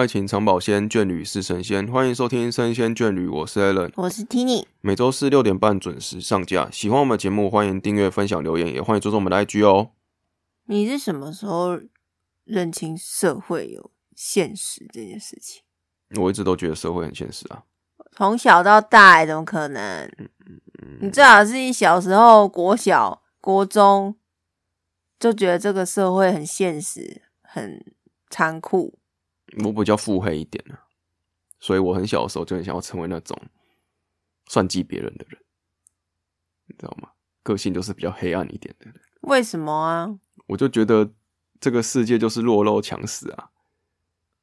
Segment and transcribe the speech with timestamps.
[0.00, 1.86] 爱情长保鲜，眷侣是神仙。
[1.92, 4.64] 欢迎收听《生仙眷侣》，我是 Allen，我是 Tini。
[4.80, 6.70] 每周四六点半准时上架。
[6.70, 9.90] 喜欢我们的节目，欢迎订阅、分享、留言，也欢迎追踪我们的 IG 哦。
[10.68, 11.78] 你是什么时候
[12.44, 15.60] 认清社会有现实这件事情？
[16.18, 17.64] 我一直都觉得社会很现实啊。
[18.12, 20.10] 从小到大，怎么可能？
[21.02, 24.16] 你最好是一小时候国小、国中
[25.18, 27.84] 就觉得这个社会很现实、很
[28.30, 28.98] 残酷。
[29.64, 30.78] 我比较腹黑一点呢，
[31.58, 33.36] 所以我很小的时候就很想要成为那种
[34.46, 35.40] 算计别人的人，
[36.66, 37.10] 你知道吗？
[37.42, 39.00] 个性就是比较黑暗一点的人。
[39.22, 40.18] 为什么啊？
[40.46, 41.12] 我就觉得
[41.58, 43.50] 这个世界就是弱肉强食啊，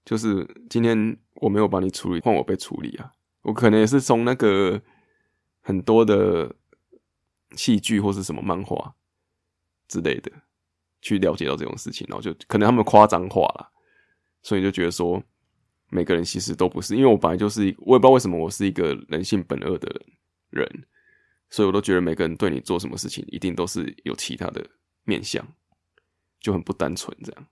[0.04, 3.14] 就是今天我没有帮你处理，换我被处理啊。
[3.44, 4.82] 我可能也是从那个
[5.62, 6.56] 很多的
[7.56, 8.96] 戏剧或是什么漫画
[9.88, 10.32] 之类的
[11.02, 13.72] 去了解到这种事情，然后就可能他们夸张化了。
[14.48, 15.22] 所以就觉得说，
[15.90, 20.02] 每个人其实都不是，因为我本来就是，我也不知道为什么我是一个人性本恶的
[20.52, 20.66] 人，
[21.50, 24.66] 所以我都觉得每个人对你做什么事情，一定都是有其他的
[25.04, 25.46] 面相，
[26.40, 27.46] 就很不单纯这样。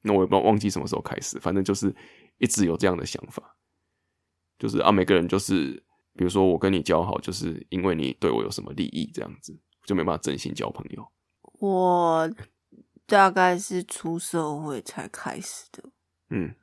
[0.00, 1.94] 那我也不知道忘记什么时候开始，反正就是
[2.38, 3.54] 一直有这样的想法，
[4.58, 5.72] 就是啊，每个人就是，
[6.14, 9.54] 比如说我跟你交好，就是因为你对我有什么利益，这样子
[9.84, 11.06] 就没办法真心交朋友。
[11.58, 12.30] 我。
[13.10, 15.82] 大概是出社会才开始的，
[16.28, 16.54] 嗯，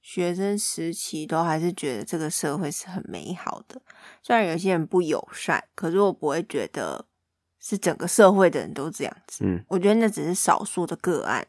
[0.00, 3.82] 学生时期都还是觉得这个社会是很美好的，
[4.22, 7.04] 虽然有些人不友善，可是我不会觉得
[7.60, 11.46] 是整个社会的人都这样子，嗯，我觉得那只是少数的个案，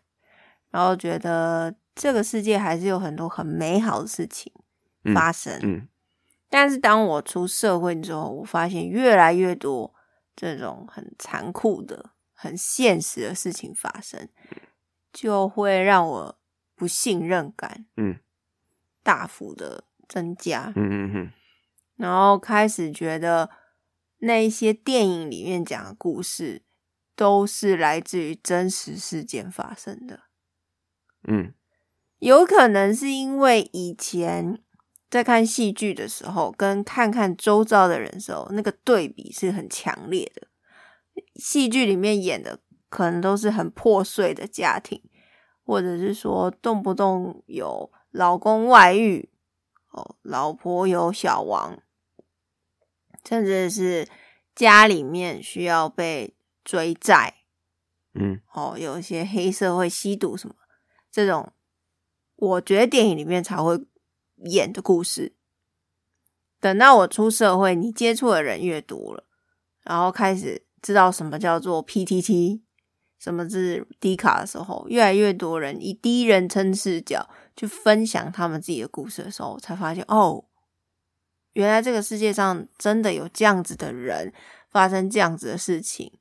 [0.70, 4.52] 然后觉得这个世界还是有很多很美好的事情
[5.14, 5.88] 发生，嗯，
[6.49, 9.95] 但是当我出社会之后，我发现越来越多
[10.36, 12.11] 这种很残酷的。
[12.36, 14.30] 很现实的事情发生，
[15.11, 16.39] 就会让我
[16.76, 18.20] 不信任感，嗯，
[19.02, 21.32] 大幅的增加，嗯嗯嗯，
[21.95, 23.49] 然后开始觉得
[24.20, 26.64] 那一些电影里面讲的故事
[27.15, 30.23] 都是来自于真实事件发生的，
[31.27, 31.54] 嗯，
[32.20, 34.61] 有可能是因为以前
[35.10, 40.49] 在看戏剧的时候，跟看看周遭的人时候，那个对比是很强烈的。
[41.36, 42.59] 戏剧里面演的
[42.89, 45.02] 可能都是很破碎的家庭，
[45.64, 49.30] 或者是说动不动有老公外遇，
[49.92, 51.81] 哦，老婆有小王，
[53.27, 54.08] 甚至是
[54.54, 57.36] 家里面需要被追债，
[58.14, 60.55] 嗯，哦，有一些黑社会吸毒什么
[61.11, 61.52] 这种，
[62.36, 63.86] 我觉得电影里面才会
[64.45, 65.36] 演的故事。
[66.59, 69.25] 等到我出社会，你接触的人越多了，
[69.81, 70.64] 然后开始。
[70.86, 72.62] 知道什么叫做 PTT，
[73.18, 80.46] 什么是低卡的时候，越来越多人以第一人称视角去分享他们自己的故事的时候，才发现哦，
[81.54, 84.32] 原来这个世界上真的有这样子的人
[84.70, 86.20] 发生这样子的事情，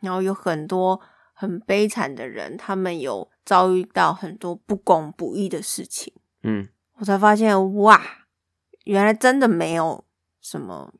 [0.00, 0.98] 然后有很多
[1.34, 6.14] 很悲惨的人，他们有遭遇到很多不公不义的事情。
[6.42, 8.02] 嗯，我才发现哇，
[8.84, 10.06] 原来真的没有
[10.40, 10.94] 什么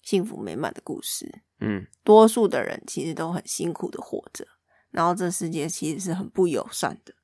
[0.00, 1.42] 幸福美满的故事。
[1.64, 4.44] 嗯，多数的人其实都很辛苦的活着，
[4.90, 7.14] 然后这世界其实是很不友善的。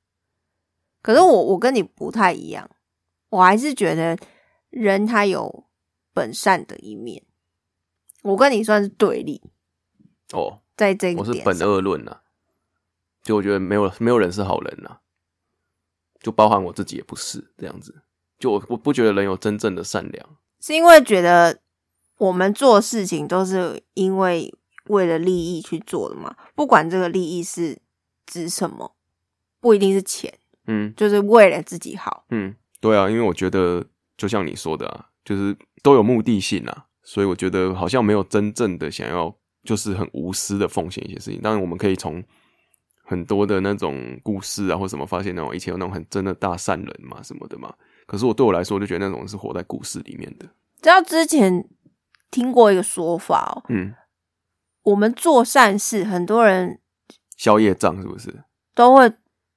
[1.01, 2.69] 可是我我跟你不太一样，
[3.27, 4.17] 我还是觉得
[4.69, 5.65] 人他有
[6.13, 7.25] 本善的一面。
[8.23, 9.41] 我跟你算是对立
[10.31, 12.21] 哦，在这个我是本恶论呐，
[13.21, 14.99] 就我觉得没有没有人是好人呐，
[16.21, 18.03] 就包含我自己也不是这样子。
[18.37, 21.59] 就我我不觉得人有真正的善良，是因为觉得。
[22.19, 24.53] 我们做事情都是因为
[24.87, 27.77] 为了利益去做的嘛，不管这个利益是
[28.25, 28.93] 指什么，
[29.61, 30.33] 不一定是钱，
[30.67, 33.85] 嗯，就是为了自己好，嗯，对啊，因为我觉得
[34.17, 39.33] 就像你说的啊，就是都有目的性啊，所以我觉得好像没有真正的想要
[39.63, 41.39] 就是很无私的奉献一些事情。
[41.41, 42.21] 当然，我们可以从
[43.03, 47.73] 很多的那种故事啊或什么发现那种以前有那种很真的大善人嘛什么的嘛。
[48.05, 50.45] 可是我对我来说，我就觉得那种是活在故事里面的。
[50.81, 51.65] 知道之前。
[52.31, 53.93] 听过一个说法哦，嗯，
[54.83, 56.79] 我们做善事，很多人
[57.35, 58.43] 消业障是不是？
[58.75, 59.11] 都会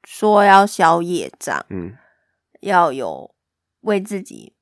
[0.04, 1.96] 说要消业障，嗯，
[2.60, 3.34] 要有
[3.82, 4.54] 为自己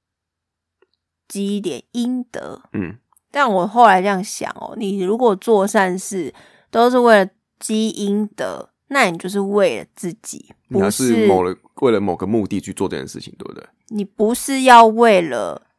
[1.29, 2.99] 积一点阴德，嗯。
[3.33, 6.35] 但我后来这样想哦，你如果做善事
[6.69, 7.31] 都是为了
[7.61, 13.65] 积阴德，那你就是为了自己，不是某了为了某个目的去做这件事情，对不对？
[13.91, 15.70] 你不是要为了。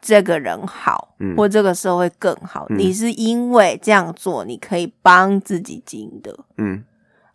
[0.00, 6.38] 这个人好，或这个社会更好，你是因为这样做，你可以帮自己积的。
[6.56, 6.84] 嗯，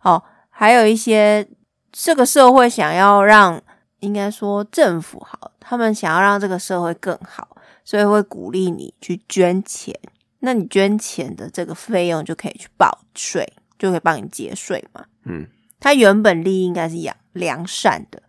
[0.02, 1.46] 哦，还有一些
[1.92, 3.60] 这个社会想要让
[4.00, 9.94] 应该说政府好，他们想要让这个社会更好，所以会鼓励你去捐钱。
[10.40, 15.04] 那你捐钱的这个费用就可以去报税，就可以帮你节税嘛。
[15.24, 15.46] 嗯，
[15.80, 18.22] 他原本利益应该是良良善的，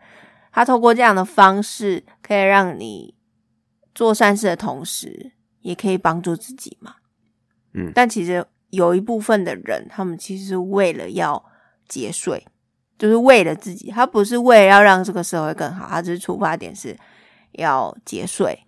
[0.52, 3.14] 他透过这样的方式，可以让你
[3.95, 5.31] 做善事的同时，
[5.62, 6.97] 也可以帮助自己嘛。
[7.74, 11.44] 嗯但其实有一部分的人，他们其实是为了要
[11.88, 12.45] 节税，
[13.00, 16.95] 就是为了自己，他不是为了要让这个社会更好，他只是出发点是
[17.53, 18.63] 要节税。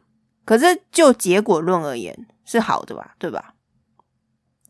[0.46, 3.56] 可是就结果论而言是好的吧，对吧？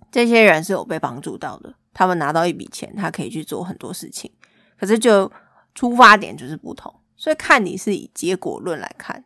[0.09, 4.31] 这些人是有被帮助到的，他们拿到一笔钱，他可以去做很多事情。
[4.79, 5.31] 可是就
[5.75, 9.25] 出发点就是不同，所以看你是以结果论来看，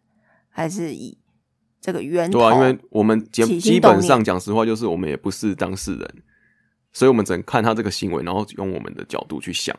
[0.49, 1.17] 还是以
[1.81, 2.39] 这个源头。
[2.39, 6.13] 对啊，因为我们基基本上讲实话，就是我们也不是当事人，
[6.93, 9.75] 所以我们只能看他这个行为，然后用我们的角度去想，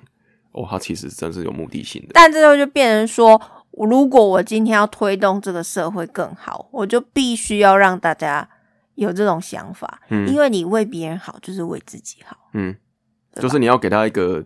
[0.50, 2.08] 哦，他其实真是有目的性的。
[2.14, 3.40] 但这时候就变成说，
[3.70, 8.46] 如果我今天要推动这个社会更好，我就必须要让大家
[8.96, 12.36] 有这种想法，嗯因为你为别人好，就是为自己好。
[12.52, 12.76] 嗯，
[13.34, 14.44] 就是你要给他一个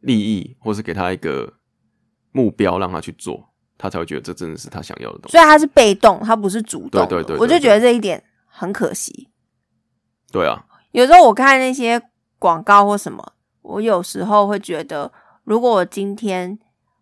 [0.00, 1.52] 利益，或是给他一个
[2.32, 3.51] 目标，让他去做，
[3.82, 5.32] 他才会觉得这真的是他想要的东西。
[5.32, 7.04] 所以他是被动，他不是主动。
[7.04, 9.28] 对对对对我就觉得这一点很可惜。
[10.30, 12.00] 对啊，有时候我看那些
[12.38, 13.32] 广告或什么，
[13.62, 15.10] 我有时候会觉得，
[15.42, 16.56] 如果我今天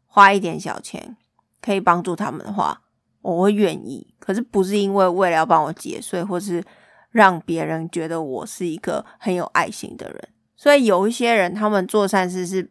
[0.06, 1.18] 花一点小钱
[1.60, 2.80] 可以帮助他们的话，
[3.20, 4.14] 我会愿意。
[4.18, 6.64] 可是不是因为为了要帮我节税，或是
[7.10, 10.28] 让别人觉得我是一个很有爱心的人。
[10.56, 12.70] 所以有一些人，他们做善事是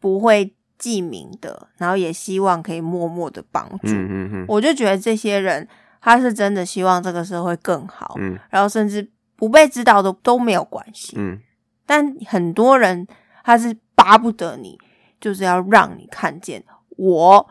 [0.00, 3.86] 不会记名的，然后也希望可以默默的帮助。
[3.86, 5.66] 嗯嗯嗯我就觉得这些人，
[6.00, 11.14] 他是真的希望这个社会更好，嗯然后甚至不被知道的都没有关系。
[11.16, 11.38] 嗯，
[11.86, 13.06] 但很多人
[13.44, 14.76] 他是巴不得你，
[15.20, 16.64] 就是要让你看见
[16.96, 17.48] 我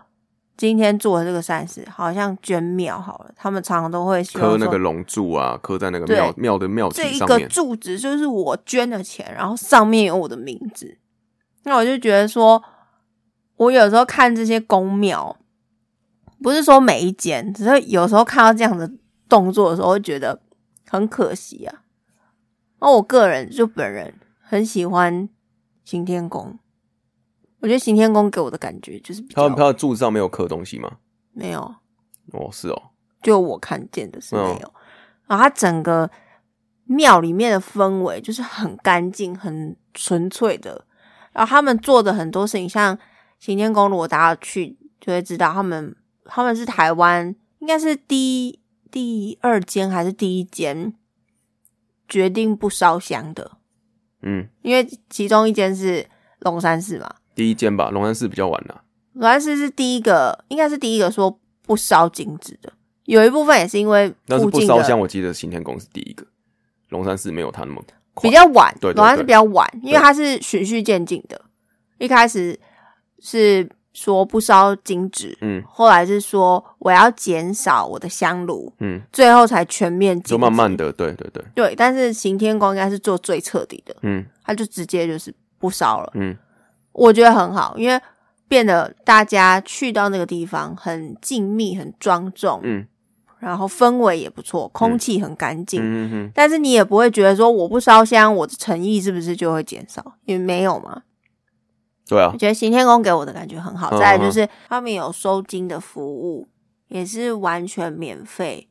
[0.58, 7.40] 今天做的这个善事，好像捐庙好了，他们常常都会刻那个龙柱啊，刻在那个对庙庙的庙这一个。
[7.48, 10.98] 柱子就是我捐的钱，然后上面有我的名字。
[11.64, 12.62] 那我就觉得说，
[13.62, 15.38] 我有时候看这些宫庙，
[16.42, 18.92] 不是说每一间，只是有时候看到这样的
[19.30, 20.42] 动作的时候，会觉得
[20.90, 21.84] 很可惜啊。
[22.80, 25.30] 那我个人就本人很喜欢
[25.86, 26.58] 行天宫，
[27.60, 30.98] 我觉得行天宫给我的感觉就是比较他他的柱子上没有刻东西吗？
[31.32, 31.62] 没有，
[32.32, 32.82] 哦，是哦，
[33.22, 34.74] 就我看见的是没嗯有。
[35.28, 36.10] 然后它整个
[36.86, 40.86] 庙里面的氛围就是很干净、很纯粹的。
[41.32, 42.98] 然后他们做的很多事情，像
[43.42, 48.60] 行天宫，如果大家去就会知道，他们他们是台湾应该是第一
[48.92, 50.94] 第二间还是第一间
[52.08, 53.58] 决定不烧香的，
[54.22, 56.06] 嗯，因为其中一间是
[56.42, 58.84] 龙山寺嘛，第一间吧，龙山寺比较晚啦。
[59.14, 62.72] 龙山寺是第一个，应该是第一个说不烧金纸的。
[63.06, 66.24] 有一部分也是因为但是不烧香，我记得行天宫是第一个，
[66.90, 67.84] 龙山寺没有他那么
[68.22, 71.42] 比较晚，对对龙山寺比较晚，因为对它是循序渐进的。
[71.98, 72.58] 一开始
[73.22, 81.76] 是说不烧金纸，嗯后来是说我要减少我的香炉，嗯，最后才全面禁止就慢慢的，对对对，对。
[81.76, 86.12] 但是行天宫应该是做最彻底的，嗯他就直接就是不烧了。
[86.16, 86.36] 嗯
[86.94, 87.98] 我觉得很好，因为
[88.48, 92.86] 变得大家去到那个地方很静谧、很庄重，嗯
[93.40, 95.82] 然后氛围也不错，空气很干净。
[95.82, 100.14] 嗯嗯但是你也不会觉得说我不烧香，我的诚意是不是就会减少？
[100.26, 101.02] 因为没有嘛。
[102.08, 103.90] 对啊我，觉得行天宫给我的感觉很好。
[103.90, 106.48] 嗯再来就是他们有收金的服务，
[106.88, 108.70] 也是完全免费。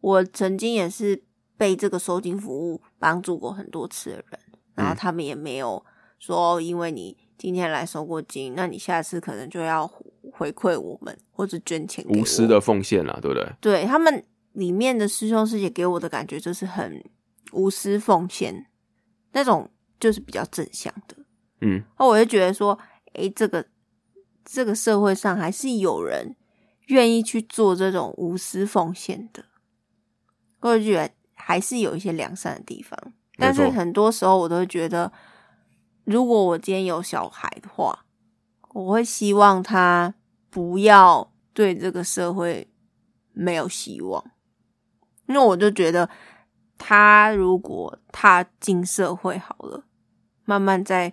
[0.00, 1.24] 我曾经也是
[1.56, 4.40] 被这个收金服务帮助过很多次的人，
[4.74, 5.84] 然后嗯他们也没有
[6.18, 9.86] 说因为你今天来收过金，那你下次可能就要
[10.32, 13.52] 回馈我们或者捐钱无私的奉献啦，对不对？
[13.60, 17.04] 对他们里面的师兄师姐给我的感觉就是很
[17.52, 18.66] 无私奉献
[19.32, 19.70] 那种，
[20.00, 21.16] 就是比较正向的。
[21.60, 21.82] 嗯。
[21.98, 22.78] 那我就觉得说，
[23.14, 23.66] 诶，这个
[24.44, 26.36] 这个社会上还是有人
[26.86, 29.44] 愿意去做这种无私奉献的，
[30.60, 32.98] 我就觉得还是有一些良善的地方。
[33.38, 35.12] 但是很多时候，我都会觉得，
[36.04, 38.06] 如果我今天有小孩的话，
[38.70, 40.14] 我会希望他
[40.48, 42.70] 不要对这个社会
[43.32, 44.24] 没有希望，
[45.26, 46.08] 因为我就觉得
[46.78, 49.84] 他如果踏进社会好了，
[50.44, 51.12] 慢慢再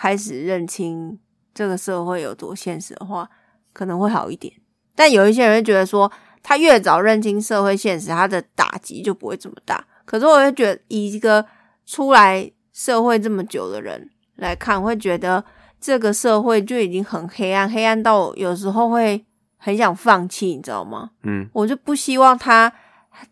[0.00, 1.18] 开始认清
[1.52, 3.28] 这个社会有多现实的话，
[3.74, 4.50] 可能会好一点。
[4.94, 6.10] 但有一些人会觉得说，
[6.42, 9.84] 他越早认清社会现实，他的打击就不会这么大。
[10.06, 11.44] 可是我会觉得，以一个
[11.84, 15.44] 出来社会这么久的人来看，会觉得
[15.78, 19.22] 这个社会就已经很黑暗，黑暗到有时候会
[19.58, 21.10] 很想放弃，你知道吗？
[21.24, 22.72] 嗯，我就不希望他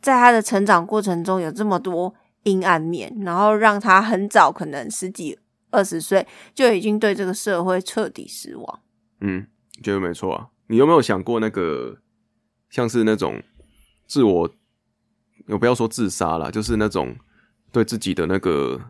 [0.02, 5.38] 在他的成长过程中有这么多阴暗面，然后让他很早可能十几
[5.70, 8.80] 二十岁就已经对这个社会彻底失望。
[9.20, 9.46] 嗯，
[9.82, 10.48] 觉得没错啊。
[10.66, 11.98] 你有没有想过那个，
[12.70, 13.42] 像是那种
[14.06, 14.50] 自我，
[15.46, 17.16] 我不要说自杀啦，就是那种
[17.72, 18.80] 对自己的那个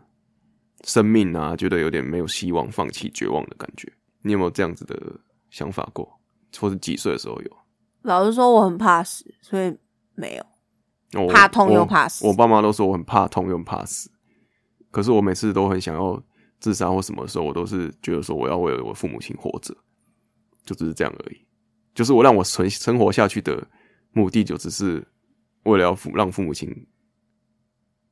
[0.83, 3.91] 生命啊，觉得有点没有希望、放弃、绝望的感觉？
[4.21, 4.97] 你有没有这样子的
[5.49, 6.19] 想法过？
[6.59, 7.57] 或是几岁的时候有？
[8.01, 9.77] 老实说，我很怕死，所以
[10.15, 10.45] 没有。
[11.27, 14.11] 怕痛又怕死我爸妈都说我很怕痛又很怕死，
[14.91, 16.21] 可是我每次都很想要
[16.59, 19.75] 自杀或什么的时候，我都是觉得说我要为了我父母亲活着，
[20.63, 21.37] 就只是这样而已。
[21.93, 23.65] 就是我让我存生活下去的
[24.11, 25.05] 目的，就只是
[25.63, 26.73] 为了要父让父母亲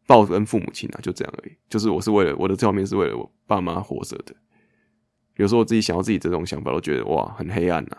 [0.06, 1.54] 报恩父母亲啊，就这样而已。
[1.70, 4.36] 就是我是为了我的这方面是为了我爸妈活着的。
[5.36, 7.98] 有时候我自己想到自己这种想法，都觉得哇很黑暗呐、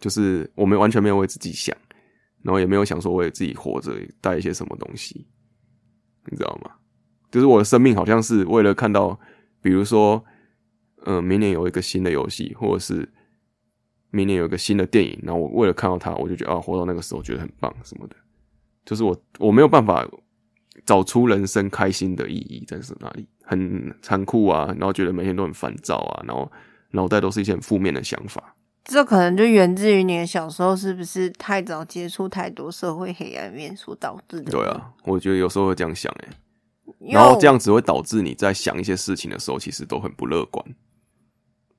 [0.00, 1.76] 就是我们完全没有为自己想。
[2.42, 5.26] 然后也没有想说为自己活着带一些什么东西，
[6.30, 6.70] 你知道吗？
[7.28, 9.18] 就是我的生命好像是为了看到，
[9.66, 10.24] 比如说，
[11.06, 13.12] 嗯、明年有一个新的游戏，或者是
[14.12, 18.14] 明年有一个新的电影，然后我为了看到它，我就觉得啊，活到那个时候觉得很棒什么的。
[18.84, 20.06] 就是我我没有办法
[20.84, 26.48] 找出人生开心的意义在是哪里，很残酷啊，然后觉得每天都很烦躁啊，然后
[26.92, 28.54] 脑袋都是一些很负面的想法。
[28.84, 34.52] 这可能就源自于你的小时候是不是太早接触太多社会黑暗面所导致的？
[34.52, 36.36] 对，啊，我觉得有时候会这样想、欸，因为
[36.98, 40.64] 然后这样子会导致你在想一些事情的时候，其实都很不乐观、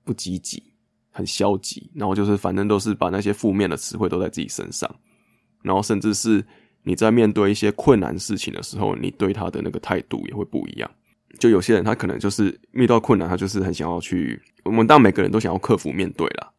[0.03, 0.61] 不积极、
[1.09, 4.89] 很消极，然后就是反正都是把那些负面的词汇都在自己身上，
[5.63, 6.45] 然后甚至是
[6.83, 10.89] 你在面对一些困难事情的时候，你对他的那个态度也会不一样。
[11.39, 16.49] 就有些人他可能就是遇到困难，他就是很想要去，我们当每个人都想要克服面对啦，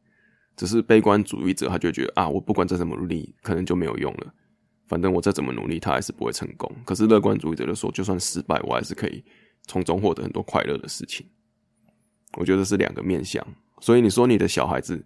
[0.56, 4.34] 只是悲观主义者他就觉得啊，我不管再怎么努力，可能就没有用了。
[4.88, 6.70] 反正我再怎么努力，他还是不会成功。
[6.84, 9.22] 可是乐观主义者就说，就算失败，我还是可以
[9.66, 11.26] 从中获得很多快乐的事情。
[12.38, 13.46] 我觉得是两个面向。
[13.80, 15.04] 所以你说你的小孩子，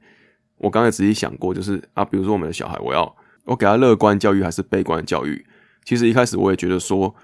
[0.57, 5.45] 我刚才仔细想过，就是啊，比如说我们的小孩，我要我给他乐观教育还是悲观教育？
[5.85, 7.15] 其实一开始我也觉得说，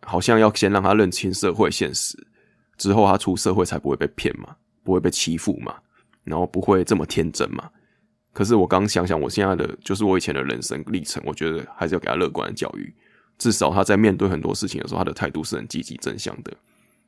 [0.00, 2.16] 好像要先让他认清社会现实，
[2.78, 5.76] 之后他出社会才不会被骗嘛，不会被欺负嘛，
[6.24, 7.70] 然后不会这么天真嘛。
[8.38, 12.94] 可是我刚想想，我现在的就是我以前的人生历程，我觉得还是要给他乐观的教育，
[13.36, 16.52] 至少他在面对很多事情的时候，他的态度是很积极正向的。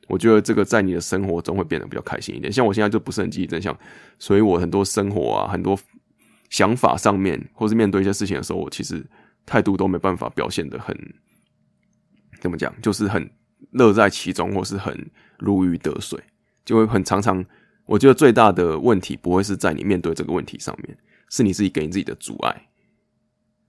[0.09, 2.51] 我觉得这个在你的生活中会变得比较开心一点。
[2.51, 3.73] 像我现在就不是很积极正向，
[4.19, 5.79] 所以我很多生活啊，很多
[6.49, 9.01] 想法上面，或是面对一些事情的时候，我其实
[9.45, 10.93] 态度都没办法表现的很
[12.41, 13.31] 怎么讲，就是很
[13.71, 15.09] 乐在其中，或是很
[15.39, 16.19] 如鱼得水，
[16.65, 17.45] 就会很常常。
[17.85, 20.97] 我觉得最大的问题不会是在你面对这个问题上面，
[21.31, 22.67] 是你自己给你自己的阻碍。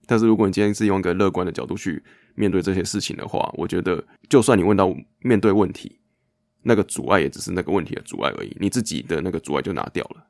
[0.05, 2.03] 但是如果你今天是用一个乐观的角度去
[2.35, 5.99] 面对这些事情的话，我觉得就算你问到面对问题，
[6.61, 10.27] 那个阻碍也只是那个问题的阻碍而已，你自己的那个阻碍就拿掉了。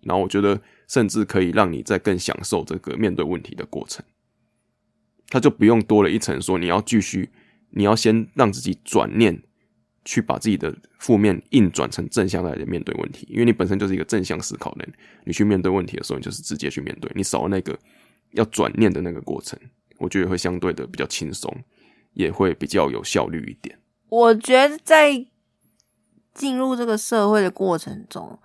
[0.00, 4.04] 然后我觉得甚至可以让你再更享受这个面对问题的过程，
[5.28, 7.30] 他就不用多了一层说你要继续，
[7.70, 9.40] 你要先让自己转念。
[10.04, 14.92] 去把自己的负面硬转成正向来面对问题，因为你本身就是一个正向思考的人，
[15.24, 17.78] 你去面对问题的时候，你就是直接去面对，你少了那个
[18.32, 19.58] 要转念的那个过程，
[19.98, 21.54] 我觉得会相对的比较轻松，
[22.14, 23.78] 也会比较有效率一点。
[24.08, 25.24] 我觉得在
[26.34, 28.38] 进入这个社会的过程中，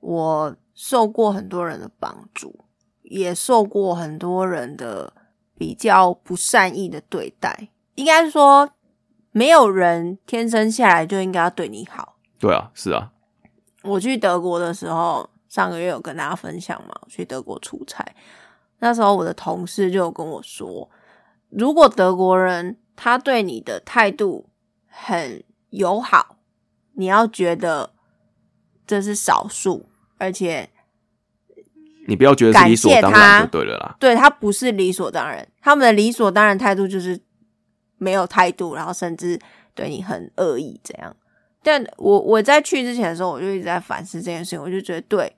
[0.00, 2.64] 我受过很多人的帮助，
[3.02, 5.12] 也受过很多人的
[5.56, 8.72] 比较不善意的对待，应该说。
[9.36, 12.16] 没有人天生下来就应该要对你好。
[12.38, 13.12] 对啊，是啊。
[13.82, 18.02] 我去德国的时候，上个月有跟大家分享嘛，我去德国出差。
[18.78, 20.88] 那时候我的同事就有跟我说，
[21.50, 24.48] 如果德国人他对你的态度
[24.88, 26.38] 很友好，
[26.94, 27.90] 你要觉得
[28.86, 29.84] 这是少数，
[30.16, 30.70] 而且
[32.08, 33.96] 你不要觉得是理所当然就对了啦。
[34.00, 37.20] 对他不是理所当然，他们的理所当然态度就是。
[37.98, 39.38] 没有态度，然后甚至
[39.74, 41.14] 对你很恶意，这样。
[41.62, 44.62] 但我我在去之前的时候，我就一直在反思这件事情。
[44.62, 45.34] 我就觉得，对，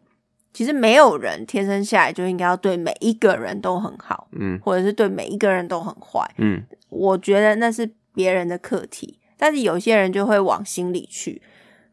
[0.52, 6.62] 其实没有人天生下来就应该要对每一个人都很好，嗯，或者是对每一个人都很坏，嗯。
[6.90, 11.40] 我觉得那是别人的课题，但是有些人就会往心里去，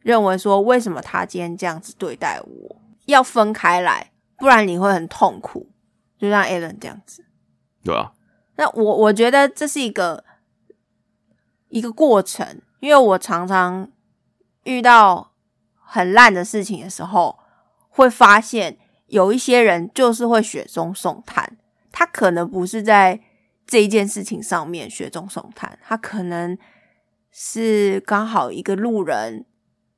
[0.01, 2.75] 认为说，为什么他今天这样子对待我？
[3.05, 5.69] 要分开来，不然你会很痛苦。
[6.17, 7.23] 就像 Alan 这样子，
[7.85, 8.11] 对啊。
[8.57, 10.25] 那我我觉得这是一个。
[11.69, 13.89] 一个过程，因为我常常
[14.63, 15.31] 遇到
[15.75, 17.37] 很烂的事情的时候，
[17.89, 21.57] 会发现有一些人就是会雪中送炭。
[21.91, 23.21] 他可能不是在
[23.65, 26.57] 这一件事情上面雪中送炭，他可能
[27.31, 29.45] 是刚好一个路人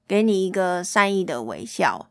[0.07, 2.09] 给你一个善意的微笑，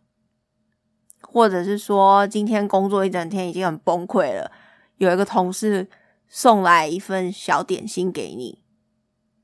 [1.21, 4.51] 或者是说今天工作一整天已经很崩溃了，
[4.97, 5.89] 有一个同事
[6.29, 8.65] 送来一份小点心给你，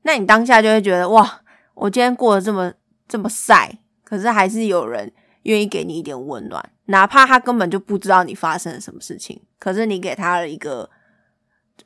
[0.03, 1.41] 那你当下就会觉得哇，
[1.73, 2.71] 我今天过得这么
[3.07, 5.11] 这么晒，可是还是有人
[5.43, 10.89] 愿意给你一点温暖，哪怕他根本就不知道你发生了什么事情，可是你给他了一个，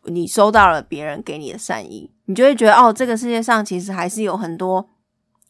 [0.03, 4.89] 你收到了别人给你的善意，你就会觉得哦，这个世界上其实还是有很多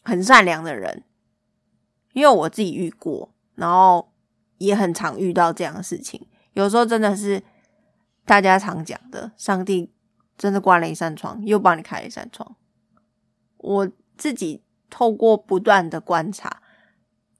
[0.04, 1.04] 很善良的人，
[2.14, 4.12] 因为我自己遇过，然后
[4.58, 7.42] 也很常遇到这样的事情，有时候真的是
[8.26, 9.92] 大家常讲的，上帝
[10.38, 12.56] 真的关了一扇窗，又帮你开了一扇窗。
[13.58, 16.62] 我自己透过不断的观察，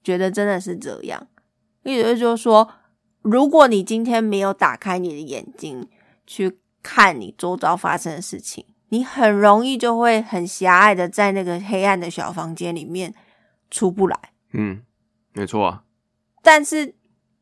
[0.02, 1.28] 觉得真的是这样。
[1.84, 2.68] 意思就是说，
[3.22, 5.88] 如果你今天没有打开你的眼睛
[6.26, 13.14] 去看你周遭发生的事情，你很容易就会很狭隘的在那个黑暗的小房间里面
[13.70, 14.18] 出不来。
[14.52, 14.82] 嗯，
[15.32, 15.84] 没错啊。
[16.42, 16.94] 但是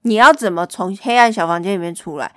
[0.02, 2.34] 你要怎么从黑暗小房间里面出来？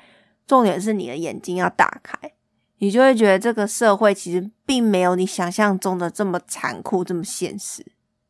[0.48, 2.34] 重点是你的眼睛要打开，
[2.80, 7.86] 你就会觉得这个社会其实并没有你想象中的这么残酷、这么现实。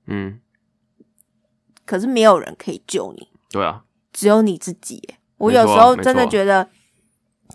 [0.06, 0.40] 嗯，
[1.86, 5.16] 可是没有人可以救你，对啊，只有你自己。
[5.38, 6.70] 我有时候真的觉得，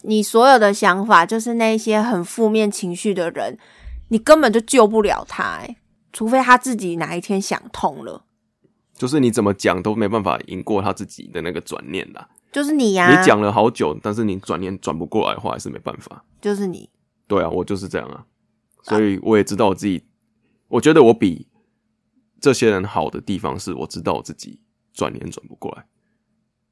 [0.02, 3.58] 你所有的想法就是那些很负面情绪的人，
[4.08, 5.76] 你根本就救不了他，哎，
[6.12, 8.24] 除非他自己哪一天想通了，
[8.96, 12.28] 就是你怎么讲都没办法赢过他自己的那个转念啦。
[12.54, 16.24] 就是你呀、你讲了好久，但是你转念转不过来的话，还是没办法。
[16.40, 16.88] 就是你，
[17.26, 18.24] 对啊，我就是这样啊，
[18.84, 20.04] 所以我也知道我自己，
[20.68, 21.48] 我觉得我比
[22.40, 24.60] 这些人好的地方是，我知道我自己
[24.92, 25.84] 转念转不过来，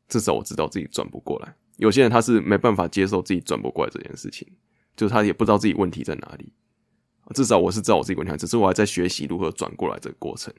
[0.06, 1.56] 至少我知道自己转不过来。
[1.78, 4.46] 有些人他是没办法接受自己转不过来这件事情，
[4.94, 6.52] 就是他也不知道自己问题在哪里。
[7.34, 10.54] 至少我是知道我自己问题只是我还在学习如何转过来这个过程。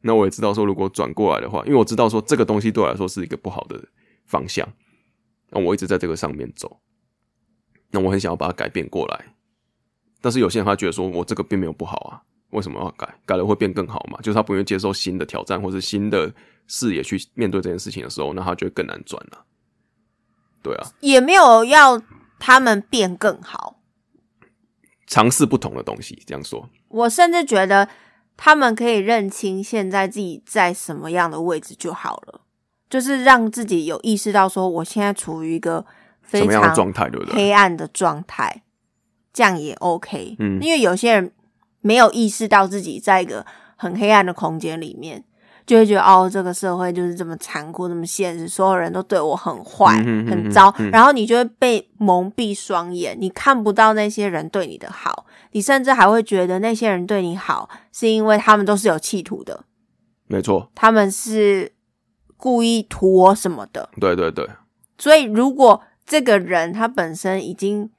[0.00, 3.78] 那我也知道说，如果转过来的话，因为我知道说这个东西对我来说是一个不好的
[4.26, 4.68] 方向，
[5.50, 6.80] 那我一直在这个上面走。
[7.90, 9.34] 那我很想要把它改变过来，
[10.20, 13.08] 但是有些人他觉得说我这个并没有不好啊，为什么要改？
[13.24, 14.18] 改了会变更好嘛？
[14.20, 16.32] 就是他不愿意接受新的挑战或是新的
[16.66, 19.44] 视野去面对这件事情的时候，那他就会更难转了、
[20.62, 22.02] 对啊，也没有要
[22.38, 23.80] 他们变更好。
[25.06, 27.88] 尝试不同的东西，这样说，我甚至觉得
[28.36, 32.40] 他们可以认清现在自己在什么样的位置就好了，
[32.94, 35.84] 就是让自己有意识到说，我现在处于一个
[36.22, 37.34] 非常状态，对不对？
[37.34, 38.62] 黑暗的状态，
[39.32, 40.36] 这样也 OK。
[40.38, 41.32] 嗯因为有些人
[41.80, 45.24] 没有意识到自己在一个很黑暗的空间里面，
[45.66, 59.64] 就会觉得哦，这个社会就是这么残酷，这么现实，所有人都对我很坏、很糟，然后你就会被蒙蔽双眼，你看不到那些人对你的好，你甚至还会觉得那些人对你好是因为他们都是有企图的，
[60.28, 61.72] 没错，他们是
[62.44, 63.88] 故意图我什么的。
[63.98, 64.46] 对对对，
[64.98, 67.90] 所以，如果这个人他本身已经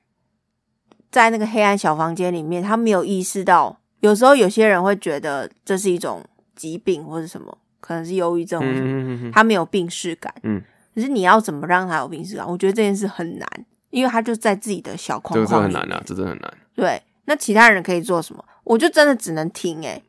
[1.09, 6.23] 在那个黑暗小房间里面，他没有意识到，有时候有些人会觉得这是一种
[6.55, 10.31] 疾病或者什么，可能是忧郁症或什么，嗯嗯嗯嗯，他没有病视感。
[10.43, 10.61] 嗯，
[10.93, 12.47] 可是你要怎么让他有病视感？
[12.47, 13.49] 我觉得这件事很难，
[13.89, 15.81] 因为他就在自己的小框框里面。
[15.81, 16.53] 很难啊，这真的很难。
[16.75, 18.45] 对，那其他人可以做什么？
[18.63, 20.03] 我就真的只能听、欸。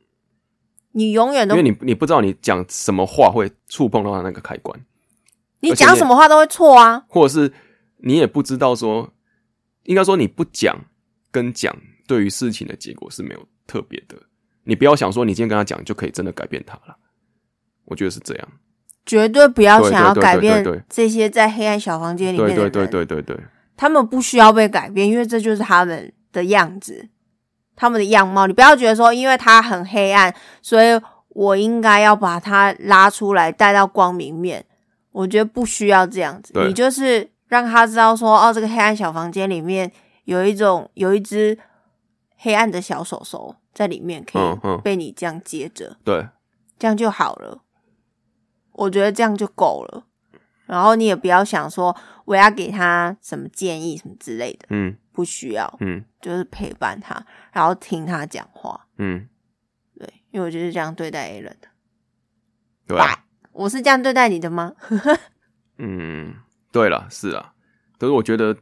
[0.97, 4.81] 你永远都因为你你不知道你讲什么话会触碰到他那个开关，
[5.61, 7.05] 你讲什么话都会错啊。
[7.07, 7.53] 或者是
[7.99, 9.13] 你也不知道说，
[9.83, 10.75] 应该说你不讲
[11.31, 14.17] 跟讲对于事情的结果是没有特别的。
[14.65, 16.97] 你不要想说你今天跟他讲就可以真的改变他了，
[17.85, 18.49] 我觉得是这样。
[19.05, 22.91] 绝对不要想要改变这些在黑暗小房间里面的对人。
[22.91, 23.45] 对对对对，
[23.77, 27.09] 他们不需要被改变，因为这就是他们的样子，
[27.77, 28.49] 他们的样貌。
[28.49, 34.65] 你不要觉得说，因为他很黑暗，所以我应该要把他拉出来带到光明面。
[35.13, 39.91] 我觉得不需要这样子，你就是让他知道说，哦，这个黑暗小房间里面
[40.25, 41.59] 有一种有一只
[42.37, 46.29] 黑暗的小手手在里面，可以被你这样接着，对，
[46.79, 47.63] 这样就好了。
[48.73, 50.05] 我觉得这样就够了。
[50.67, 58.87] 然后你也不要想说我要给他什么建议什么之类的，嗯不需要，嗯就是陪伴他，然后听他讲话。
[58.99, 59.27] 嗯，
[59.99, 61.69] 对，因为我就是这样对待 A 人的。
[62.87, 64.75] 对啊，我是这样对待你的吗？
[65.79, 66.35] 嗯，
[66.71, 67.55] 对了，是啊，
[67.99, 68.55] 可是我觉得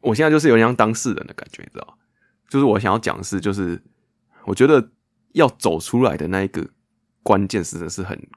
[0.00, 1.94] 我现在就是有点像当事人的感觉，你知道吗？
[2.50, 3.82] 就是我想要讲的是，就是
[4.44, 4.90] 我觉得
[5.32, 6.68] 要走出来的那一个
[7.22, 8.28] 关键，实在是很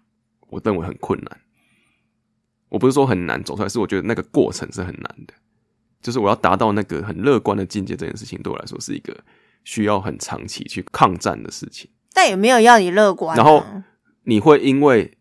[0.47, 1.41] 我认为很困难。
[2.69, 5.33] 我不是说很难走出来，是我觉得那个过程是很难的。
[6.05, 9.17] 就是我要达到那个很乐观的境界，这件事情对我来说是一个
[9.63, 11.89] 需要很长期去抗战的事情。
[12.13, 13.65] 但也没有要你乐观啊、然后
[14.25, 15.17] 你会因为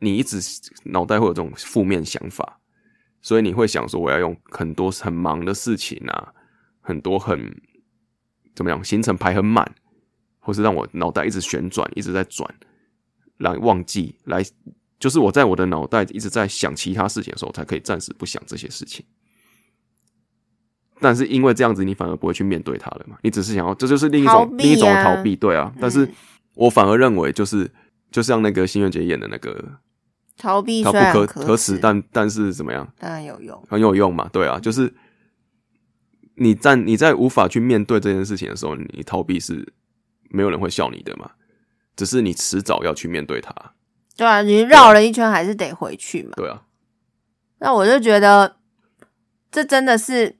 [0.00, 0.38] 你一直
[0.84, 2.60] 脑袋会有这种负面想法，
[3.22, 6.34] 所以你会想说我要用很多很忙的事情啊，
[6.82, 7.56] 很多很
[8.54, 9.74] 怎么样行程排很满，
[10.38, 12.54] 或是让我脑袋一直旋转，一直在转，
[13.38, 14.44] 来忘记来，
[15.00, 19.02] 就是我在我的脑袋一直在想其他事情的时候，才可以暂时不想这些事情。
[21.00, 23.16] 但是因为这样子，你反而不会去面对它了嘛？
[23.22, 25.72] 你只是想要，这就是另一种另一种逃避，对啊。
[25.80, 26.12] 但是嗯
[26.54, 27.70] 我反而认为，就是
[28.10, 29.62] 就像那个新愿姐演的那个，
[30.38, 33.62] 逃避它虽可可耻耻，，但但是怎么样，当然有用。
[33.68, 34.28] 很有用嘛？
[34.32, 34.92] 对啊，就是
[36.36, 39.70] 你在你在无法去面对这件事情的时候，你逃避是
[40.30, 41.30] 没有人会笑你的嘛。
[41.94, 43.54] 只是你迟早要去面对它，
[44.16, 46.32] 对啊，你绕了一圈还是得回去嘛。
[46.36, 46.62] 对啊，
[47.58, 48.56] 那我就觉得
[49.50, 50.36] 这真的是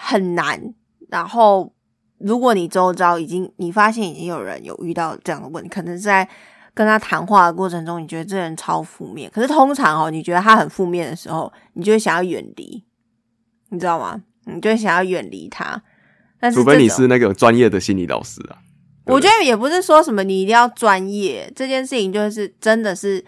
[0.00, 0.74] 很难。
[1.08, 1.72] 然后，
[2.18, 6.28] 如果你周遭已经你发现已经有人有遇到这样的问题，可能是在
[6.74, 9.30] 跟他谈话的过程中，你觉得这人超负面。
[9.30, 12.84] 可是通常哦，你觉得他很负面的时候，你就会想要远离，
[13.70, 14.22] 你知道吗？
[14.44, 15.82] 你就会想要远离他。
[16.38, 18.58] 但是除非你是那个专业的心理老师啊。
[19.06, 23.24] 我觉得也不是说什么你一定要专业，这件事情就是真的是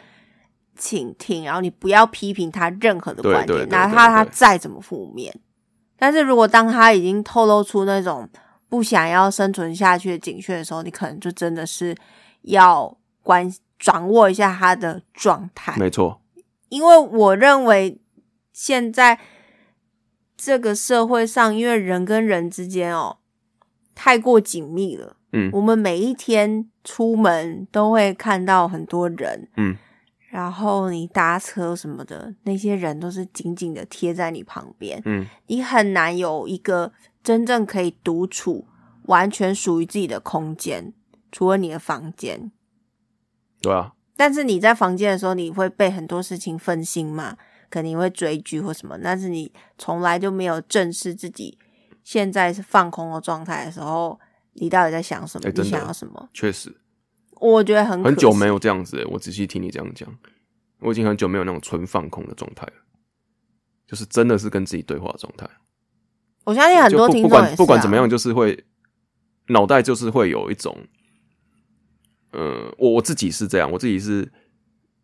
[0.76, 5.34] 倾听，然后你不要批评他任何的观点，哪怕他再怎么负面。
[6.00, 8.26] 但是如果当他已经透露出那种
[8.70, 11.94] 不想要生存下去的警讯的时候，你可能就真的是
[12.42, 15.74] 要关掌握一下他的状态。
[15.76, 16.22] 没错，
[16.70, 18.00] 因为我认为
[18.54, 19.18] 现在
[20.36, 23.18] 这个社会上，因为人跟人之间哦
[23.94, 25.50] 太过紧密了，嗯。
[25.52, 29.76] 我们每一天出门都会看到很多人，嗯，
[30.30, 38.68] 然后你搭车什么的，那些人都是紧紧的贴在你旁边，嗯，你很难有一个真正可以独处、
[39.06, 40.94] 完全属于自己的空间，
[41.32, 42.52] 除了你的房间。
[43.60, 47.36] 对啊，但是你在房间的时候，你会被很多事情分心嘛？
[47.68, 51.58] 肯定会追剧或什么，但是你从来就没有正视自己
[52.04, 54.18] 现在是放空的状态的时候，
[54.52, 55.50] 你到底在想什么？
[55.52, 56.28] 你想要什么？
[56.32, 56.79] 确实
[57.40, 59.08] 我觉得很很久没有这样子了。
[59.08, 60.08] 我仔细听你这样讲，
[60.80, 62.72] 我已经很久没有那种纯放空的状态了，
[63.86, 65.48] 就是真的是跟自己对话的状态。
[66.44, 68.64] 我相信很多听众也是、啊、管不管怎么样，就是会
[69.48, 70.76] 脑袋就是会有一种，
[72.32, 74.32] 呃，我我自己是这样，我自己是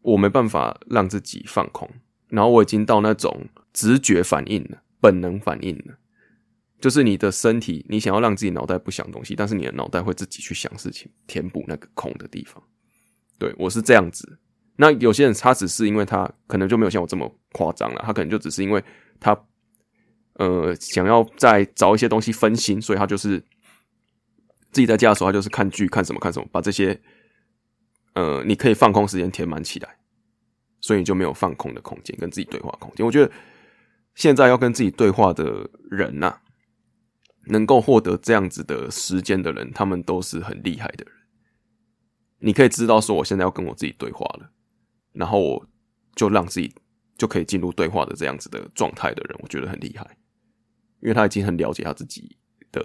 [0.03, 1.89] 我没办法让自己放空，
[2.29, 5.99] 然后我已经到那种直觉反应了，本能反应了，
[6.81, 12.63] 就是你的身体，你想要让自己脑袋不想东西，但是你的脑袋会自己去想事情，填补那个空的地方。
[13.39, 14.39] 对我是这样子。
[14.77, 18.83] 那有些人他只是因为他可能就没有像我这么夸张了，他可能就只是因为
[19.19, 19.35] 他
[20.35, 23.39] 呃想要再找一些东西分心，所以他就是
[24.71, 27.01] 自己在家的时候，他就是看剧看什么看什么，把这些
[28.13, 29.97] 呃你可以放空时间填满起来，
[30.83, 33.05] 所以你就没有放空的空间，跟自己对话空间。
[33.05, 33.33] 我觉得
[34.15, 36.39] 现在要跟自己对话的人呐、
[37.47, 41.13] 能够获得这样子的时间的人，他们都是很厉害的人。
[42.39, 44.51] 你可以知道说，我现在要跟我自己对话了，
[45.13, 45.69] 然后我
[46.15, 46.75] 就让自己
[47.17, 50.07] 就可以进入对话的这样子的状态的人，我觉得很厉害，
[51.01, 52.37] 因为他已经很了解他自己
[52.71, 52.85] 的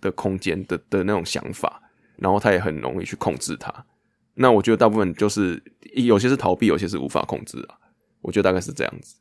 [0.00, 1.80] 的空间的的那种想法，
[2.16, 3.86] 然后他也很容易去控制它。
[4.34, 5.62] 那我觉得大部分就是
[5.94, 7.76] 有些是逃避，有些是无法控制啊。
[8.22, 9.16] 我觉得大概是这样子。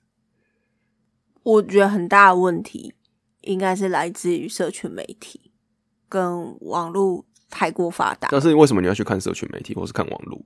[1.43, 2.93] 我觉得很大的问题
[3.41, 5.51] 应该是来自于社群媒体
[6.07, 8.27] 跟网络太过发达。
[8.31, 10.43] 但是为什么你要去看社群媒体或是看网络？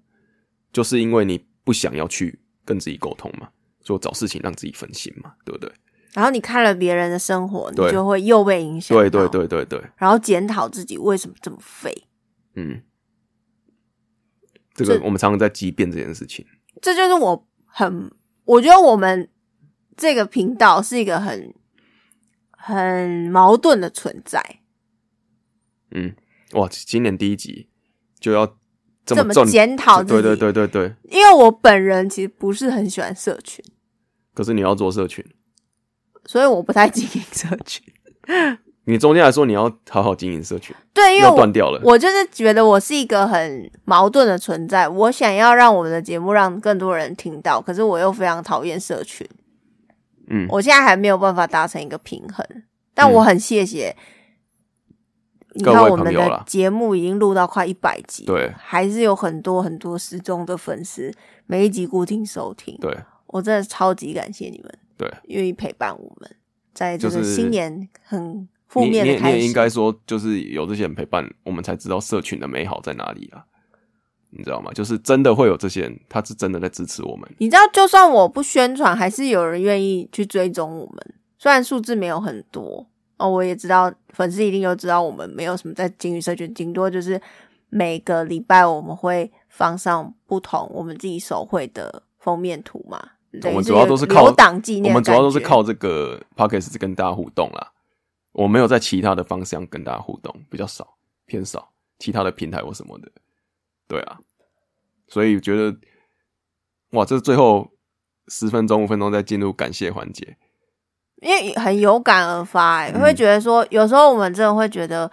[0.72, 3.50] 就是因为你不想要去跟自己沟通嘛，
[3.84, 5.72] 就找事情让自己分心嘛，对不对？
[6.14, 8.96] 然后你看了别人的生活，你就会又被影响。
[8.96, 12.08] 对对，对对对，然后检讨自己为什么这么废。
[12.54, 12.84] 嗯，
[14.76, 16.46] 这个我们常常在激辩这件事情。
[16.82, 18.12] 这就是我很，
[18.46, 19.28] 我觉得我们
[19.98, 21.54] 这个频道是一个很
[22.66, 24.42] 很矛盾的存在。
[25.92, 26.16] 嗯，
[26.54, 27.68] 哇，今年第一集
[28.18, 28.48] 就要
[29.06, 30.96] 这这么么重检讨自己对对对对对。
[31.12, 33.64] 因为我本人其实不是很喜欢社群，
[34.34, 35.26] 可是你要做社群，
[36.26, 37.84] 所以我不太经营社群。
[38.86, 41.82] 你中间来说你要好好经营社群，对，因为断掉了。
[41.84, 44.88] 我就是觉得我是一个很矛盾的存在。
[44.88, 49.28] 我想要让我们的节目让更多人听到，可是我又非常讨厌社群。
[50.28, 50.46] 嗯。
[50.50, 52.46] 我现在还没有办法达成一个平衡，
[52.94, 53.96] 但我很谢谢
[55.56, 58.52] 你看我们的节目已经录到快一百集，对。
[58.58, 61.14] 还是有很多很多失踪的粉丝，
[61.46, 62.98] 每一集固定收听，对。
[63.28, 66.36] 我真的超级感谢你们，对，愿意陪伴我们，
[66.72, 73.44] 在这个就是新年很负面的开始，你也你也应该说，就是有这些人陪伴，我们才知道社群的美好在哪里啊。
[74.36, 74.72] 你知道吗？
[74.74, 77.30] 就是真的会有这些人，他是真的在支持我们。
[77.38, 81.14] 你知道，就算我不宣传，还是有人愿意去追踪我们。
[81.38, 82.86] 虽然数字没有很多
[83.18, 87.22] 哦，我也知道粉丝一定都知道我们没有什么在金鱼社群，顶多就是
[87.70, 93.02] 每个礼拜我们会放上不同我们自己手绘的封面图嘛。
[93.46, 97.72] 我们主要都是靠留档纪念，我们主要都是靠这个 p o c k e t 跟大家互动啦。
[98.32, 101.70] 我没有在其他的方向跟大家互动，比较少，偏少。
[102.00, 103.10] 其他的平台或什么的，
[103.88, 104.18] 对啊，
[105.08, 105.78] 所以觉得
[106.92, 107.72] 哇，这最后
[108.28, 110.38] 十分钟、五分钟再进入感谢环节，
[111.22, 115.12] 因为很有感而发、欸，嗯会觉得说，有时候我们真的会觉得，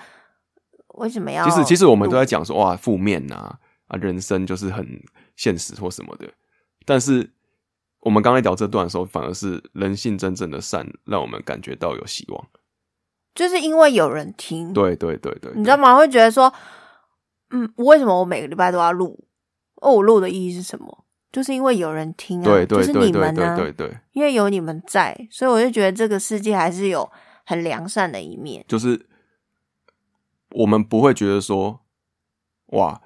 [0.95, 1.49] 为什么要？
[1.49, 5.03] 其实其实我们都在讲说哇，负面呐啊，人生就是很
[5.37, 6.29] 现实或什么的。
[6.87, 7.31] 但是
[8.01, 12.47] 我们刚才聊这段的时候，反而是人性真正的善，让我们感觉到有希望。
[13.35, 15.95] 就是因为有人听，对对对对，你知道吗？
[15.95, 16.53] 会觉得说，
[17.51, 19.25] 嗯，为什么我每个礼拜都要录？
[19.77, 21.05] 哦，我录的意义是什么？
[21.33, 27.09] 就是因为有人听啊，对对就是你们啊，对对对，因为有你们在，所以我就觉得这个世界还是有
[27.45, 28.65] 很良善的一面。
[28.67, 29.07] 就是
[30.51, 31.81] 我们不会觉得说，
[32.67, 33.01] 哇，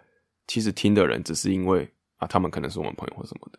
[0.47, 3.59] 其实听的人只是因为啊，他们可能是我们朋友或什么的，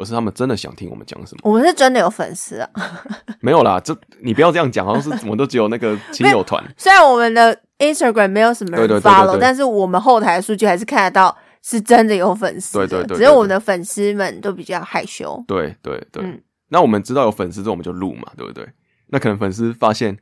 [0.00, 1.40] 而是他们真的想听我们讲什么。
[1.44, 2.68] 我们是真的有粉丝啊，
[3.40, 6.64] 没有啦，这你不要这样讲，好像是我们都只有那个亲友团。
[6.76, 12.86] 虽然我们的 Instagram 没有什么人对对对对 follow，对但是我们后台的数据还是看得到是真的有粉丝的。
[12.86, 15.42] 对对对对只是我们的粉丝们都比较害羞。
[15.46, 18.66] 对对对，嗯那我们知道有粉丝之后，我们就录嘛，对不对？
[19.08, 20.16] 那可能粉丝发现，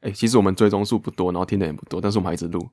[0.00, 2.66] 哎、其实我们追踪数不多，然后听的也不多，但是我们还一直录，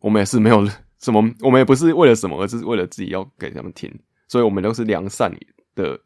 [0.00, 0.66] 我们也是没有
[0.98, 3.88] 什么，我们也不是为了什么，而是为了自己要给他们听，
[4.26, 5.32] 所以我们都是良善
[5.74, 6.00] 的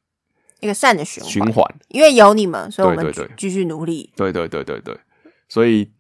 [0.61, 1.65] 一个善的循环，循环。
[1.89, 4.13] 因为有你们，所以我们继续努力。
[4.17, 4.99] 对对对对对，
[5.49, 5.93] 所以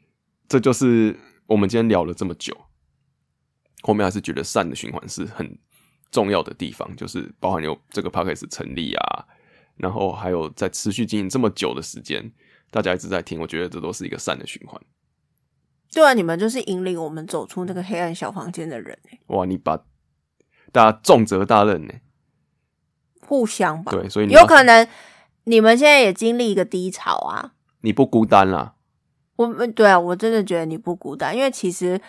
[0.48, 2.56] 这就是我们今天聊了这么久，
[3.82, 5.58] 后面还是觉得善的循环是很
[6.10, 9.26] 重要的地方，就是包含有这个 p a c k a g e 成立啊，
[9.76, 12.32] 然后还有在持续经营这么久的时间，
[12.70, 14.80] 大家一直在听，我觉得这都是一个善的循环。
[15.92, 19.76] 对啊，你们就是引领我们走出那个黑暗小房间的人、欸，哇，你把
[20.72, 21.94] 大家重责大任呢？
[23.26, 23.92] 互相吧。
[23.92, 24.86] 对，所以你有可能
[25.44, 27.52] 你们现在也经历一个低潮啊。
[27.82, 28.74] 你不孤单啦，
[29.36, 32.00] 我们对啊，我真的觉得你不孤单，因为其实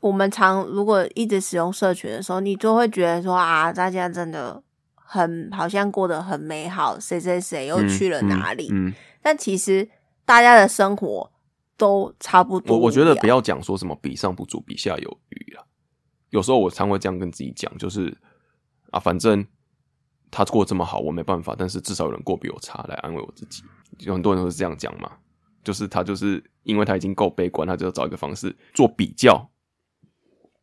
[0.00, 4.62] 我们常如果一直使用社群的时候，你就会觉得说啊，大家真的
[4.94, 8.68] 很好像过得很美好，谁谁谁又嗯去了哪里？
[8.72, 9.88] 嗯，嗯但其实
[10.24, 11.30] 大家的生活
[11.76, 12.76] 都差不多。
[12.76, 15.64] 我我觉得不要讲说什么比上不足，比下有余啊。
[16.30, 18.16] 有时候我常会这样跟自己讲，就是
[18.90, 19.46] 啊，反正
[20.36, 23.62] 他过这么好，我没办法，但是至少有人过比我差，来安慰我自己。
[24.00, 25.16] 有很多人都是这样讲嘛，
[25.62, 29.48] 就是他就是因为他已经够悲观，他就要找一个方式做比较，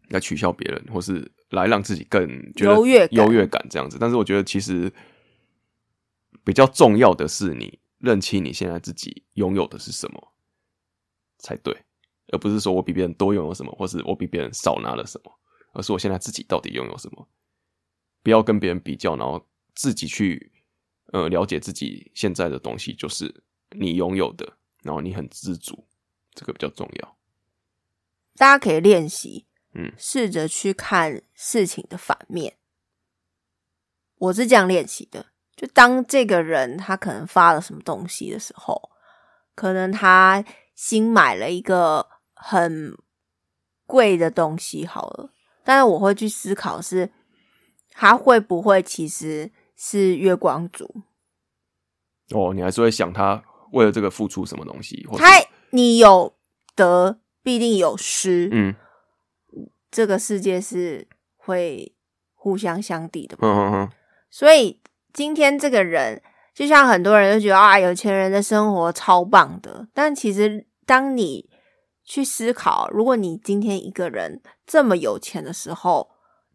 [0.10, 3.98] 来取笑别人，或是来让自己更觉得优越优越感这样子。
[3.98, 4.92] 但是我觉得其实
[6.44, 10.34] 比较重要的是你认清你现在自己拥有的是什么
[11.38, 11.74] 才对，
[12.34, 15.32] 而不是说我比别人多拥有什么，或是我比别人少拿了什么，
[15.72, 17.26] 而是我现在自己到底拥有什么。
[18.24, 19.44] 不要跟别人比较，然后
[19.82, 20.52] 自己去
[21.12, 25.88] 呃了解自己现在的东西，就是你拥有的，然后你很知足，
[26.36, 27.18] 这个比较重要。
[28.36, 32.58] 大家可以练习，嗯试着去看事情的反面。
[34.20, 38.92] 我是这样练习的，就当这个人他可能发了什么东西的时候，
[39.56, 42.96] 可能他新买了一个很
[43.88, 47.12] 贵的东西，好了，但是我会去思考是
[47.90, 49.52] 他会不会其实
[49.84, 51.02] 是月光族，
[52.36, 55.26] 哦，你还是会想他为了这个付出什么东西，他
[55.72, 56.36] 你有
[56.76, 58.76] 得必定有失，嗯。
[59.90, 61.96] 这个世界是会
[62.36, 63.48] 互相相抵的嘛。
[63.48, 63.90] 嗯嗯嗯，
[64.30, 64.80] 所以
[65.12, 66.22] 今天这个人，
[66.54, 71.50] 就像很多人都觉得啊，有钱人的生活超棒的，但其实当你
[72.06, 76.11] 去思考，如果你今天一个人这么有钱的时候，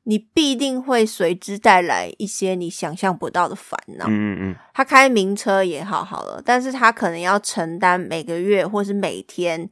[0.09, 4.07] 你必定会随之带来一些你想象不到的烦恼。
[4.07, 9.69] 嗯嗯嗯，他开名车也好好了，但是他可能要承担每个月或是每天，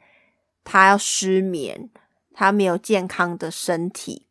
[0.65, 1.89] 他要失眠，
[2.33, 4.27] 他没有健康的身体，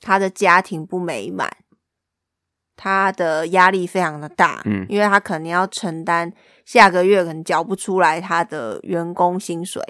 [0.00, 1.50] 他的家庭不美满，
[2.76, 6.32] 他的压力非常的大，嗯因为他可能要承担
[6.64, 9.82] 下个月可能缴不出来他的员工薪水，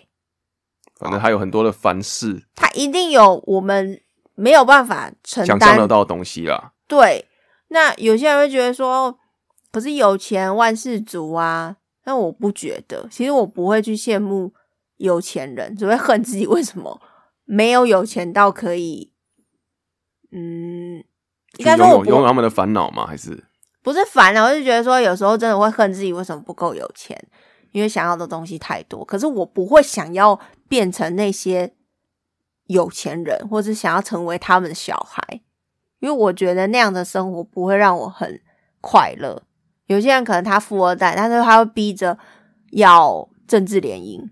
[0.96, 4.00] 反正还有很多的烦事他一定有我们
[4.40, 5.86] 没有办法承想象得。
[5.86, 6.72] 到的东西啦。
[6.88, 7.28] 对，
[7.68, 9.18] 那有些人会觉得说，
[9.70, 13.06] 可是有钱万事足啊，但我不觉得。
[13.10, 14.52] 其实我不会去羡慕
[14.96, 17.00] 有钱人，只会恨自己为什么
[17.44, 19.12] 没有有钱到可以，
[20.32, 21.04] 嗯，
[21.58, 23.06] 应该说我不拥有他们的烦恼吗？
[23.06, 23.44] 还是
[23.82, 27.16] 不是烦恼，我就觉得说有时候真的会恨自己为什么不够有钱，
[27.72, 29.04] 因为想要的东西太多。
[29.04, 31.72] 可是我不会想要变成那些
[32.70, 35.40] 有钱人，或是想要成为他们的小孩，
[35.98, 38.40] 因为我觉得那样的生活不会让我很
[38.80, 39.42] 快乐。
[39.86, 42.16] 有些人可能他富二代，但是他会逼着
[42.70, 44.22] 要政治联姻，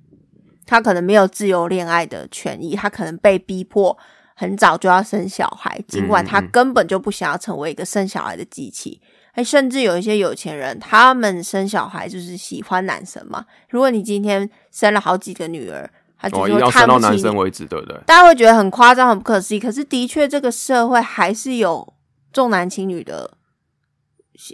[0.64, 3.98] 他可能没有自由恋爱的权益，他可能被逼迫
[4.36, 9.02] 很早就要生小孩，尽管他根本就不想要成为一个生小孩的机器。
[9.32, 13.46] 哎，甚至有一些有钱人，他们生小孩就是喜欢男生嘛。
[13.68, 17.36] 如果你今天生了好几个女儿，他就哦，是一定要看到男生。
[17.36, 17.96] 为止，对不对？
[18.06, 21.94] 大家会觉得很夸张、很不可思议，可是的确，这个社会还是有
[22.32, 23.38] 重男轻女的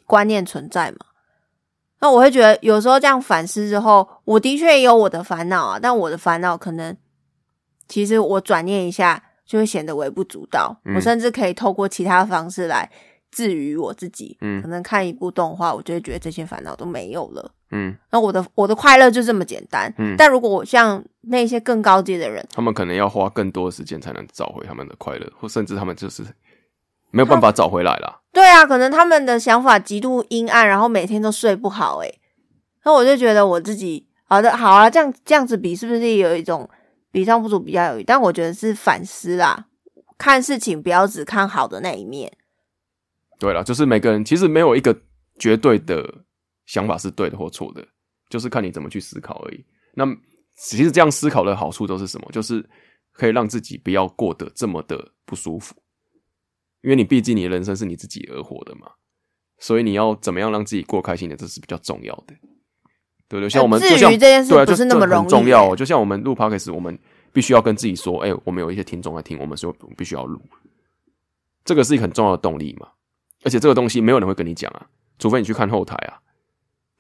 [0.07, 0.99] 观念存在嘛。
[2.01, 6.95] 那我会觉得，有时候这样反思之后，我的确也有我的烦恼啊，但我的烦恼可能
[7.89, 10.79] 其实我转念一下，就会显得微不足道。
[10.85, 12.91] 嗯我甚至可以透过其他方式来
[13.31, 14.37] 治愈我自己。
[14.43, 17.51] 嗯可能看一部动画，我就会觉得这些烦恼都没有了。
[17.77, 19.93] 嗯，那我的我的快乐就这么简单。
[19.99, 26.23] 嗯但如果我像那些更高阶的人，他们可能要花更多的时间才能找回他们的快乐，或甚至他们就是
[27.11, 28.21] 没有办法找回来啦。
[28.33, 32.21] 对啊，可能他们的想法极度阴暗，然后每天都睡不好、欸。
[32.85, 36.69] 那我就觉得我自己好的好啊，这样这样子比是不是有一种
[37.11, 38.05] 比上不足，比较有余？
[38.05, 39.67] 但我觉得是反思啦，
[40.17, 42.33] 看事情不要只看好的那一面。
[43.41, 44.97] 对了，就是每个人其实没有一个
[45.39, 46.23] 绝对的
[46.67, 47.87] 想法是对的或错的，
[48.29, 49.65] 就是看你怎么去思考而已。
[49.95, 50.07] 那
[50.57, 52.29] 其实这样思考的好处都是什么？
[52.33, 52.65] 就是
[53.13, 55.75] 可以让自己不要过得这么的不舒服，
[56.83, 58.89] 因为你毕竟你的人生是你自己而活的嘛，
[59.59, 62.35] 所以你要怎么样让自己过开心的，这是比较重要的，
[63.29, 63.49] 对不对？
[63.49, 65.77] 像我们至于就像这件事对啊，不就是那么容易很重要哦。
[65.77, 66.99] 就像我们录 podcast，我们
[67.33, 70.41] 必须要跟自己说，哎、我们有一些听众来听，我们说必须要录，
[71.65, 72.89] 这个是一个很重要的动力嘛。
[73.45, 74.87] 而且这个东西没有人会跟你讲啊，
[75.19, 76.21] 除非你去看后台啊。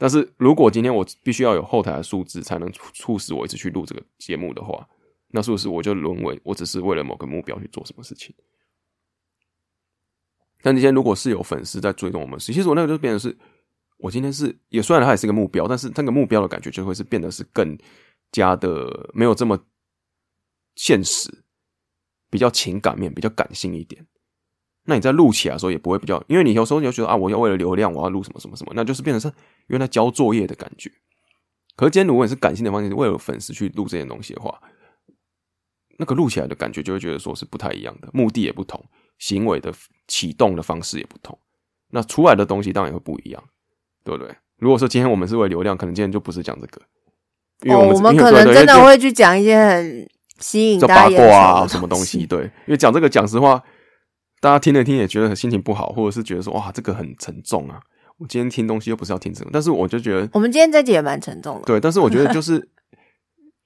[0.05, 4.87] 但是如果今天我必须要有后台的数字才能促使我一直去录这个节目的话，
[5.29, 8.35] 那是不是我就沦为我只是为了某个目标去做什么事情？
[10.61, 13.35] 但今天如果是有粉丝在追踪我们，其实我那个就变成是，
[13.97, 17.75] 我今天是也虽然它也是个目标，但是那个目标的感觉就会是变得是更
[18.31, 19.59] 加的没有这么
[20.75, 21.31] 现实，
[22.29, 24.07] 比较情感面，比较感性一点。
[24.85, 29.35] 那你在录起来的时候也不会比较，因为你有时候你就觉得啊，我要为了流量，我要录什么什么什么，那就是变成是
[29.69, 30.91] 原来交作业的感觉。
[31.77, 34.61] 可是今天如果你是感性的方面，为了粉丝去录这些东西的话，
[35.99, 38.85] 那个录起来的感觉就会觉得说是不太一样的，目的也不同，
[39.19, 39.73] 行为的
[40.07, 41.39] 启动的方式也不同，
[41.91, 43.43] 那出来的东西当然也会不一样，
[44.05, 44.35] 对不对？
[44.59, 46.81] 如果说今天我们是为流量，可能今天就不是讲这个，
[47.63, 53.63] 因为哦，我们,、我们可能真的会去讲一些很吸引八大家眼球卦啊什么东西，对，因为讲这个讲实话，
[54.45, 57.81] 大家听了听也觉得心情不好，或者是觉得说哇这个很沉重啊，
[58.19, 61.63] 我今天听东西又不是要听这个，但是我就觉得我们今天这集也蛮沉重的。
[61.63, 62.69] 对，但是我觉得就是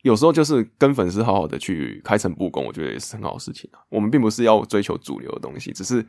[0.02, 3.80] 有时候就是跟粉丝好好的去开诚布公，我觉得也是很好的事情啊。
[3.88, 6.06] 我们并不是要追求主流的东西，只是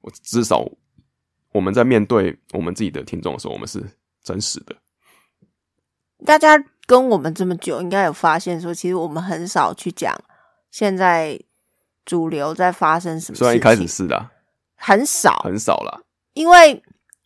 [0.00, 0.64] 我至少
[1.50, 3.82] 我们在面对我们自己的听众的时候，我们是
[4.22, 4.76] 真实的。
[6.24, 10.16] 大家跟我们这么久，应该有发现说，其实我们很少去讲
[10.70, 11.36] 现在
[12.04, 13.38] 主流在发生什么事情。
[13.38, 14.30] 虽然一开始是的，
[14.76, 16.00] 很少，很少啦，
[16.34, 16.82] 因为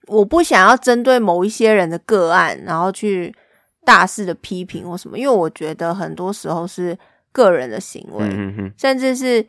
[0.06, 3.34] 我不想要针对某一些人的个案，然后去
[3.84, 6.98] 大肆的批评或什么，因为我觉得很多时候是
[7.32, 9.46] 个人的行为，甚至是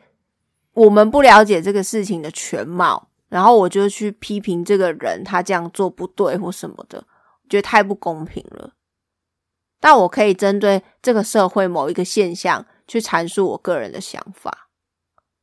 [0.72, 8.72] 我们不了解这个事情的全貌，然后我就去批评这个人他这样做不对或什么的，我觉得太不公平了。
[9.78, 14.68] 但我可以针对这个社会某一个现象去阐述我个人的想法，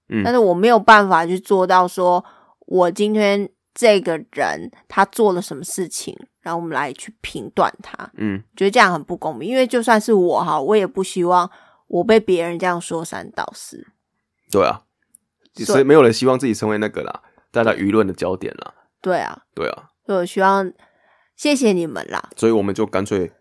[0.10, 2.24] 嗯但是我没有办法去做到说，
[2.68, 9.49] 我今天这个人他做了什么事情，然后我们来去评断他，嗯，觉得这样很不公平。
[9.49, 11.49] 因为就算是我哈，我也不希望
[11.88, 13.86] 我被别人这样说三道四。
[14.49, 14.82] 对啊，
[15.66, 20.72] 所以没有人希望自己成为那个啦，大家舆论的焦点啦，对啊，对啊，所以我希望
[21.36, 22.30] 谢谢你们啦。
[22.38, 23.32] 所以我们就干脆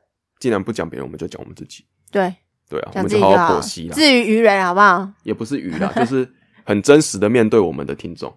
[0.41, 2.35] 既然不讲别人，我们就讲我们自己，对，
[2.69, 5.09] 对啊，我讲们就好自己就好了，好剖析啦，至于愚人好不好？
[5.23, 6.29] 也不是愚啦，就是
[6.67, 8.37] 很真实的面对我们的听众。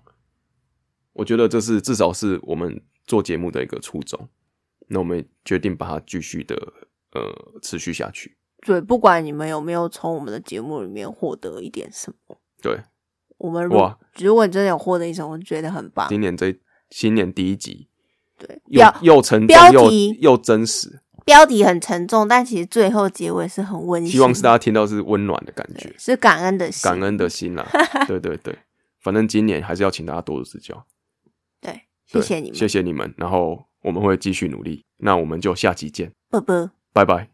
[1.14, 4.30] 我觉得这是至少是我们做节目的一个初衷。
[4.88, 6.56] 那我们决定把它继续的
[7.12, 8.38] 呃持续下去。
[8.66, 12.82] 对，不管你们有没有从我们的节目里面获得一点什么，对，
[13.38, 16.10] 我们如哇如果你真的有获得一什么，我觉得很棒。
[16.10, 16.60] 今年这
[16.90, 17.88] 新年第一集，
[18.38, 27.64] 对，又又沉重标又题又真实，标题很沉重，但其实最后结尾是很温馨，希望是大家听到是温暖的感觉，是感恩的心，感恩的心啦。
[28.08, 28.58] 对对对，
[29.04, 30.84] 反正今年还是要请大家多多指教，
[31.62, 36.72] 对，对谢谢你们，谢谢你们，然后我们会继续努力，那我们就下期见，拜拜。
[36.92, 37.28] 拜拜。